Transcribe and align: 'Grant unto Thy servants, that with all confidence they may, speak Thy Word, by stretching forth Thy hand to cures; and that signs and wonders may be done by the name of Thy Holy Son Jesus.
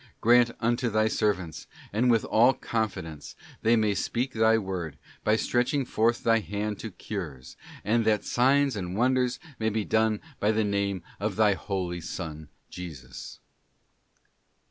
'Grant 0.19 0.49
unto 0.59 0.89
Thy 0.89 1.07
servants, 1.07 1.67
that 1.93 2.07
with 2.07 2.25
all 2.25 2.53
confidence 2.53 3.35
they 3.61 3.75
may, 3.75 3.93
speak 3.93 4.33
Thy 4.33 4.57
Word, 4.57 4.97
by 5.23 5.35
stretching 5.35 5.85
forth 5.85 6.23
Thy 6.23 6.39
hand 6.39 6.79
to 6.79 6.89
cures; 6.89 7.55
and 7.83 8.03
that 8.03 8.25
signs 8.25 8.75
and 8.75 8.97
wonders 8.97 9.39
may 9.59 9.69
be 9.69 9.85
done 9.85 10.19
by 10.39 10.51
the 10.53 10.63
name 10.63 11.03
of 11.19 11.35
Thy 11.35 11.53
Holy 11.53 12.01
Son 12.01 12.49
Jesus. 12.67 13.41